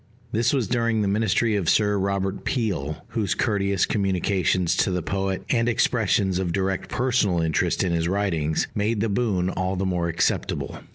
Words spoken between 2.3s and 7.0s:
Peel, whose courteous communications to the poet, and expressions of direct